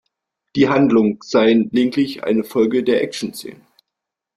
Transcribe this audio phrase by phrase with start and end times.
[0.55, 3.61] Die Handlung sei lediglich eine Folge der Actionszenen.